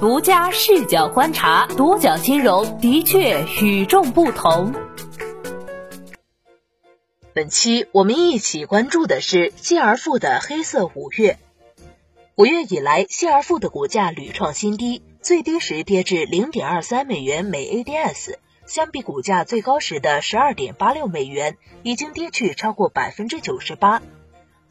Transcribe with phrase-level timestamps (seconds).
[0.00, 4.72] 独家视角观察，独角金融的确与众不同。
[7.32, 11.36] 本期我们一起关注的是谢而富的黑色五月。
[12.36, 18.36] 五月以来，谢而富的股价屡创新低，最低时跌至零点二三美元每 ADS，
[18.66, 24.00] 相比股价最高时的十二点八六美元，已经跌去超过百分之九十八。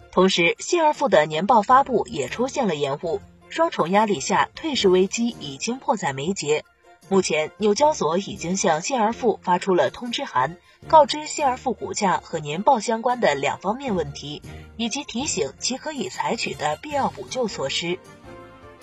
[0.10, 3.20] 同时，谢而富的年报发布也出现了延误。
[3.50, 6.64] 双重压力下，退市危机已经迫在眉睫。
[7.10, 14.42] 目前，纽交所已经向谢而富发出了通知函，告知谢而富股价和年报相关的两方面问题，
[14.76, 17.98] 以及提醒其可以采取的必要补救措施。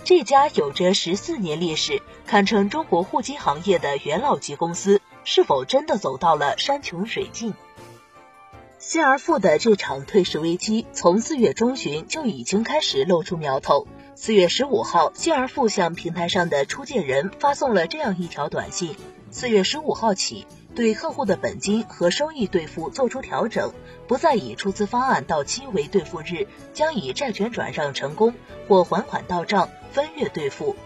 [0.04, 7.52] 这家有着十四年历史、堪称中国互金行业的元老级公司，是否真的走到了山穷水尽？
[8.78, 13.86] 谢而富的这场退市危机，从四月中旬就已经开始露出苗头。
[14.16, 18.94] 四月十五号，谢而富向平台上的出借人发送了这样一条短信：
[19.32, 23.74] 四月十五号起，对客户的本金和收益兑付做出调整，
[24.06, 28.34] 不再以出资方案到期为兑付日，将以债权转让成功
[28.68, 30.76] 或还款到账分月兑付。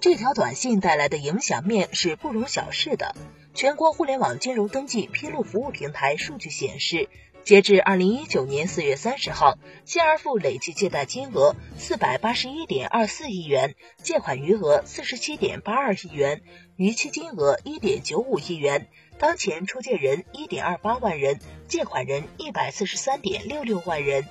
[0.00, 3.14] 这条短信带来的影响面是不容小视的。
[3.52, 7.08] 全国互联网金融登记披露服务平台数据显示。
[7.46, 16.42] 截至二零一九年四月三十号，新而富累计借贷金额四百八十一点二四亿元，借款余额四十七点八二亿元，
[16.74, 18.88] 逾期金额一点九五亿元。
[19.20, 21.38] 当前出借人一点二八万人，
[21.68, 24.26] 借款人一百四十三点六六万人。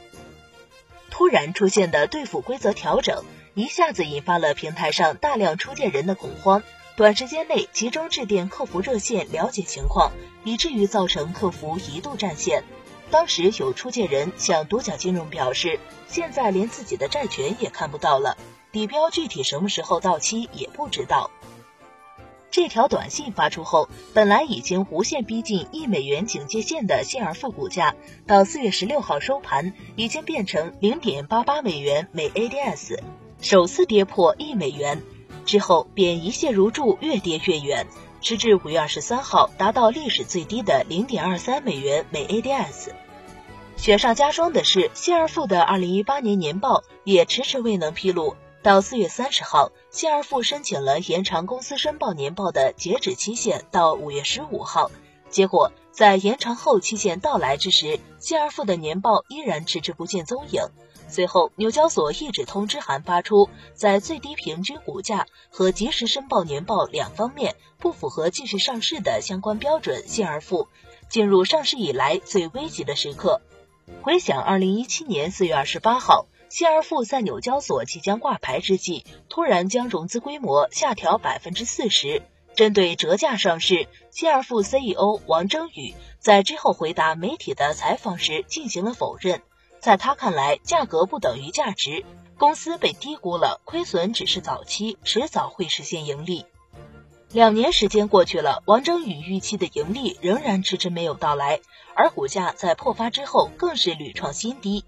[1.09, 6.63] 突然出现的兑付规则调整，一下子引发了平台上大量出借人的恐慌，
[6.97, 10.11] 短时间内集中致电客服热线了解情况，
[10.43, 12.65] 以至于造成客服一度占线。
[13.11, 18.37] 当时有出借人向独角金融表示，现在连自己的债权也看不到了，
[18.71, 21.31] 底标具体什么时候到期也不知道。
[22.51, 32.99] 这条短信发出后，本来已经无限逼近一美元警戒线的信而富股价，到四月十六号收盘已经变成零点八八美元每 ADS，
[33.41, 35.03] 首次跌破一美元，
[35.45, 37.87] 之后便一泻如注，越跌越远。
[38.21, 42.89] 直至五月二十三号，达到历史最低的零点二三美元每 ADS。
[43.77, 48.35] 雪上加霜的是，谢而富的二零一八年年报也迟迟未能披露。
[48.63, 54.89] 到四月三十号，谢而富申请了延长公司申报年报的截止期限到五月十五号，
[55.29, 60.63] 结果在延长后期限到来之时，谢而富的年报依然迟迟不见踪影。
[61.07, 70.69] 随后，纽交所一纸通知函发出，在最低平均股价和及时申报年报两方面不符合继续上市的相关标准，谢而富
[71.07, 73.41] 进入上市以来最危急的时刻。
[74.01, 82.21] 回想二零一七年四月二十八号，谢尔富在纽交所即将挂牌之际，突然将融资规模下调百分之四十。
[82.55, 89.41] 针对折价上市，谢尔富 CEO 王征宇在之后回答媒体的采访时进行了否认。
[89.79, 92.05] 在他看来，价格不等于价值，
[92.37, 96.45] 公司被低估了，亏损只是早期，迟早会实现盈利。
[97.35, 101.59] 两年时间过去了，王征宇预期的盈利仍然迟迟没有到来，
[101.93, 104.85] 而股价在破发之后更是屡创新低。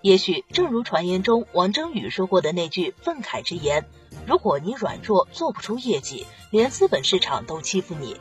[0.00, 3.84] 也许正如传言中王征宇说过的那句愤慨之言
[4.26, 8.16] ：“如果你软弱，做不出业绩，连资本市场都欺负你。”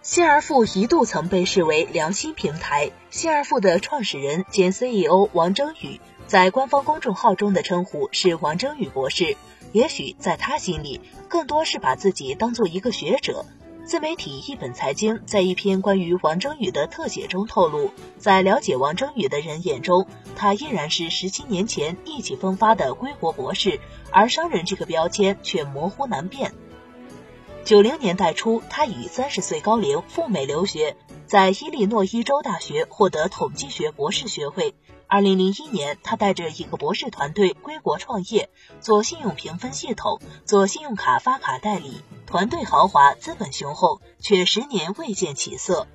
[0.00, 2.92] 新而富一度曾被视为良心平台。
[3.10, 9.36] 新而富的创始人兼 CEO 王征宇在官方公众号中的称呼是王征宇博士。
[9.72, 13.44] 也许在他心里，更多是把自己当做一个学者。
[13.84, 20.06] 自媒体一本财经在一篇关于王征宇的特写中透露，在了解王征宇的人眼中，
[20.36, 23.80] 他依然是十七年前意气风发的归国博士，
[24.10, 26.52] 而商人这个标签却模糊难辨。
[27.64, 30.94] 九零年代初，他以三十岁高龄赴美留学，
[31.28, 34.74] 在伊利诺伊州大学获得统计学博士学位。
[35.06, 38.48] 二零零一年，他带着一个博士团队归国创业，
[38.80, 45.86] 做信用评分系统，做信用卡发卡代理，团队豪华，资本雄厚，却十年未见起色。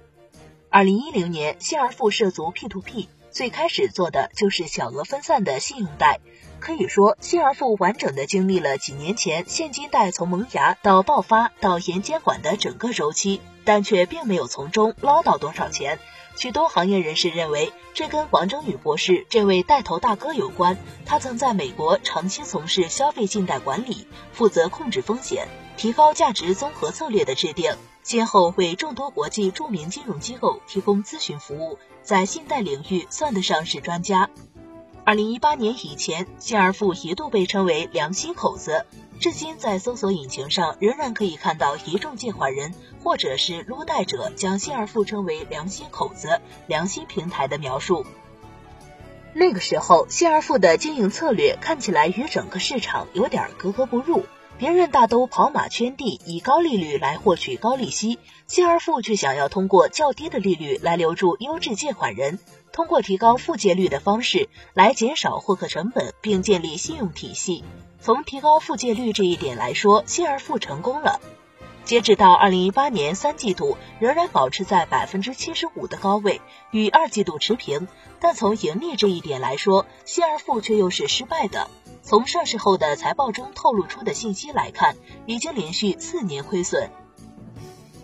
[0.69, 6.19] 二零一零年，谢尔富涉足 P to P，最开始做的就是小额分散的信用贷。
[6.59, 15.99] 可以说，新而富完整的经历了几年前现金贷从萌芽到爆发到严监管的整个周期，但却并没有从中捞到多少钱。
[16.35, 20.77] 许多行业人士认为，这跟王征宇博士这位带头大哥有关。
[21.05, 34.29] 他曾在美国长期从事消费信贷管理，负责控制风险、提高价值综合策略的制定，先后为众多国际著名金融机构提供咨询服务，在信贷领域算得上是专家。
[35.05, 38.85] 二零一八年以前，谢而富一度被称为“良心口子”，
[39.19, 42.73] 至今在搜索引擎上仍然可以看到一众借款人
[43.03, 48.05] 或者是撸贷者将谢而富称为“良心口子”“良心平台”的描述。
[49.33, 54.25] 那个时候，谢而富的经营策略看起来与整个市场有点格格不入。
[54.57, 62.39] 别人大都跑马圈地，以高利率来获取高利息，新而富却想要通过较低的利率来留住优质借款人。
[62.71, 67.63] 通过提高负借率的方式来减少获客成本，并建立信用体系。
[67.99, 71.19] 从提高负借率这一点来说，新而富成功了。
[71.83, 76.41] 截止到二零一八年三季度，仍然保持在百分之七十五的高位，
[76.71, 77.87] 与二季度持平。
[78.19, 81.69] 但从盈利这一点来说，新而富却又是失败的。
[82.03, 86.91] 从上市后的财报中透露出的信息来看，已经连续四年亏损。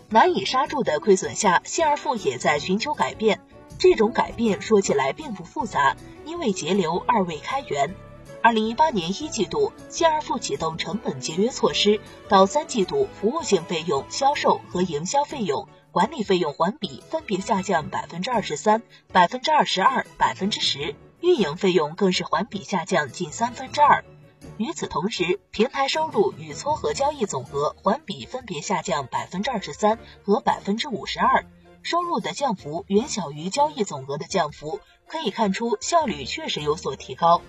[0.08, 3.42] 难以刹住的亏损下，谢而富也在寻求改变。
[3.78, 7.94] 这种改变说起来并不复杂，因为节流二未开源。
[8.42, 12.00] 二零一八年一季度，谢而富启动成本节约措施，
[12.30, 18.82] 到三季度，服务性费用、销售和营销费用、管理费用环比分别下降百分之二十三、
[19.12, 24.04] 百分之二十二、百分之十，运营费用更是环比下降近三分之二。
[24.58, 31.46] 与此同时，平台收入与撮合交易总额环比分别下降百分之二十三和百分之五十二。
[31.82, 37.42] 收入的降幅远小于交易总额的降幅，可以看出效率确实有所提高。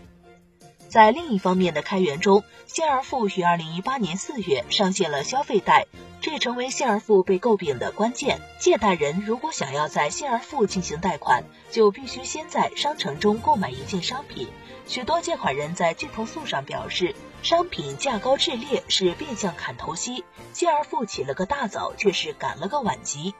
[0.90, 5.86] 在另一方面的开源中，谢而富于二零一八年四月上线了消费贷，
[6.20, 8.40] 这也成为谢而富被诟病的关键。
[8.58, 14.48] 借贷人如果想要在谢而富进行贷款，就必须先在商城中购买一件商品。
[14.88, 17.14] 许多借款人在拒投诉上表示，
[17.44, 20.24] 商品价高质劣是变相砍头息。
[20.52, 23.32] 谢而富起了个大早，却是赶了个晚集。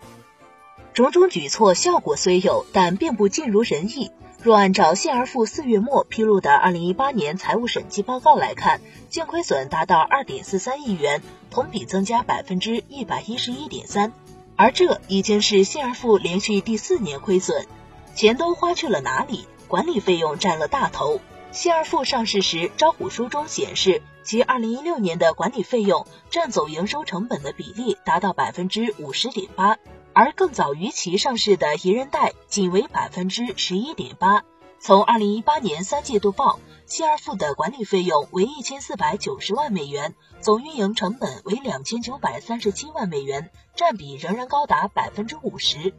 [0.94, 4.12] 种种举措效果虽有，但并不尽如人意。
[4.43, 14.15] 若按照信而富四月末披露的二零一八年财务审计报告来看，净亏损达到二点四三亿元，同比增加百分之一百一十一点三。
[14.57, 17.67] 而这已经是信而富连续第四年亏损，
[18.15, 19.47] 钱都花去了哪里？
[19.69, 21.21] 管理费用占了大头。
[21.53, 29.77] 信而富上市时招股书中显示，其二零一六年的管理费用占总营收成本的比例达到百分之五十点八。
[30.12, 34.45] 而更早于其上市的宜人贷仅为百分之十一点八。
[34.79, 45.93] 从二零一八年三季度报，谢而富的管理费用为一千四百九十万美元，总运营成本为两千九百三十七万美元，占比仍然高达百分之五十。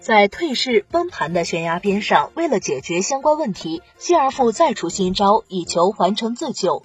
[0.00, 6.84] 在退市崩盘的悬崖边上，为了解决相关问题，谢而富再出新招，以求还城自救。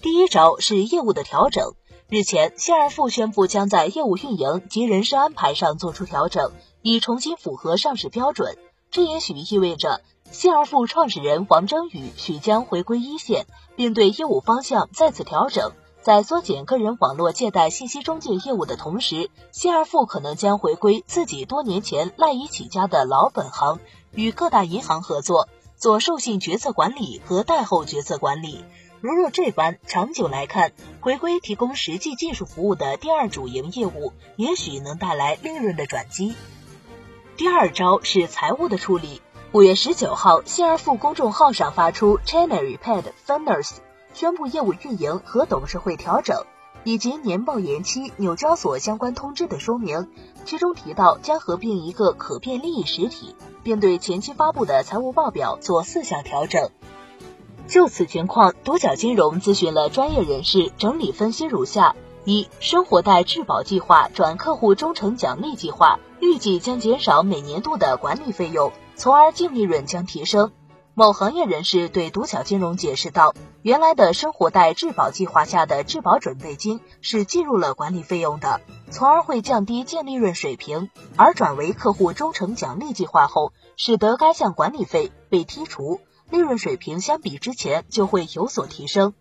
[0.00, 1.74] 第一招是业务的调整。
[2.08, 8.56] 日前，新二富宣布将在业务运营及人事安排上做出调整，以重新符合上市标准。
[8.92, 15.72] 这也许意味着新二富创始人王征宇许将回归一线，并对业务方向再次调整。
[16.00, 23.80] 在缩减个人网络借贷信息中介业务的同时，新二富可能将回归自己多年前赖以起家的老本行，
[24.12, 28.64] 与各大银行合作，做授信决策管理和贷后决策管理。
[29.00, 36.34] 如若这般，长久来看，回归提供实际技术服务的第二主营业务，也许能带来利润的转机。
[37.36, 39.20] 第二招是财务的处理。
[39.52, 43.76] 五月十九号，新而富公众号上发出 China Repaid Finance，
[44.14, 46.44] 宣布业务运营和董事会调整，
[46.84, 50.10] 以及年报延期、纽交所相关通知的说明。
[50.44, 56.70] 其中提到将合并一个可变利益实体，并对前期发布的财务报表做四项调整。
[57.68, 70.52] 就此情况，独角金融咨询了专业人士，整理分析如下：一、生活贷质保计划转客户忠诚奖励计划，预计将减少每年度的管理费用，从而净利润将提升。
[70.94, 89.14] 某行业人士对独角金融解释道：“原来的生活贷质保计划下的质保准备金是计入了管理费用的，从而会降低净利润水平，而转为客户忠诚奖励计划后，使得该项管理费被剔除。”利润水平相比之前就会有所提升。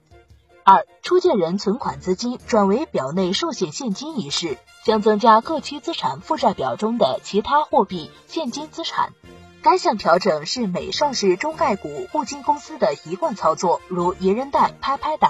[0.64, 9.14] 二、出借人存款资金转为表内寿险现金一事，将增加各期资产负债表中的其他货币现金资产。
[9.62, 15.30] 该项调整是美上市中概股互金公司的一贯操作，如银人贷、拍拍贷。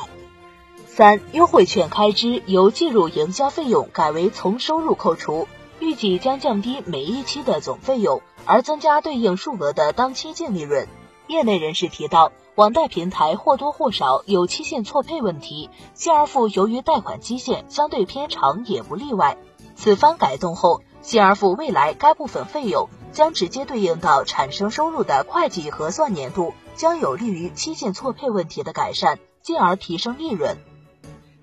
[0.87, 10.87] 三、优惠券开支由计入营销费用改为从收入扣除，预计将降低每一期的总费用，而增加对应数额的当期净利润。
[11.27, 19.37] 业内人士提到，网贷平台或多或少有期限错配问题，谢而富由于贷款期限相对偏长，也不例外。
[19.75, 30.57] 此番改动后，谢而富未来该部分费用将直接对应到产生收入的会计核算年度，将有利于期限错配问题的改善，进而提升利润。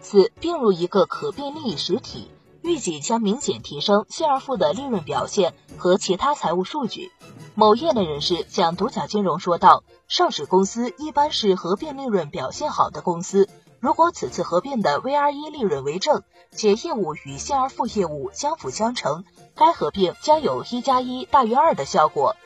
[0.01, 2.31] 四、并入一个可变利益实体，
[2.63, 7.13] 预计将明显提升谢尔富的利润表现和其他财务数据。
[7.55, 13.47] 某业内人士向独角金融说道：“上市公司一般是合并利润表现好的公司。
[13.79, 22.37] 如果此次合并的 VRE 利润为正，且业务与谢尔富业务相辅相成，该合并将有一加一大于二的效果。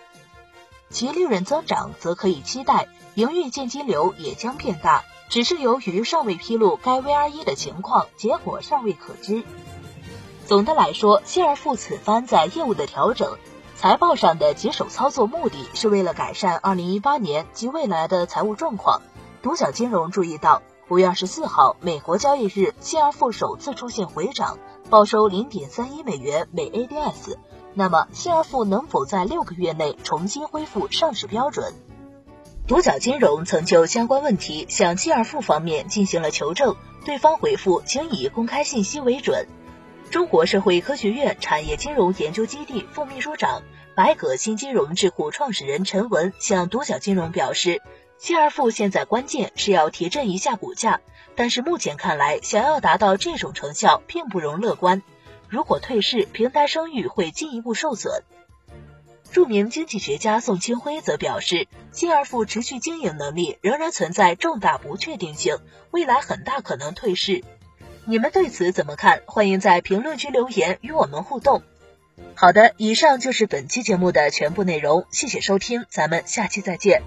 [0.90, 5.04] 其利润增长则可以期待，营运现金流也将变大。
[5.28, 9.44] 只是由于尚未披露该 VRE 的情况，结果尚未可知。
[10.46, 13.36] 总的来说，谢尔富此番在业务的调整。”
[13.78, 19.02] 财报上的棘手操作目的是为了改善2018年及未来的财务状况。
[19.42, 27.36] 独角金融注意到，5月24号美国交易日，谢尔富首次出现回涨，报收0.31美元每 ADS。
[27.74, 31.74] 那么，谢尔富能否在六个月内重新恢复上市标准？
[32.66, 39.46] 独角金融曾就相关问题向谢尔富方面进行了求证，对方回复，请以公开信息为准。
[40.10, 43.62] 中国社会科学院产业金融研究基地副秘书长、
[43.94, 47.82] 百葛新金融智库创始人陈文向独角金融表示，
[48.16, 51.00] 新二富现在关键是要提振一下股价，
[51.34, 55.02] 但是目前看来，想要达到这种成效并不容乐观。
[55.48, 58.22] 如果退市，平台声誉会进一步受损。
[59.32, 65.58] 著名经济学家宋清辉则表示，新二富持续经营能力仍然存在重大不确定性，
[65.90, 67.44] 未来很大可能退市。
[68.08, 69.22] 你们对此怎么看？
[69.26, 71.62] 欢迎在评论区留言与我们互动。
[72.34, 77.02] 好的，以上就是本期节目的全部内容，谢谢收听，咱们下期再见。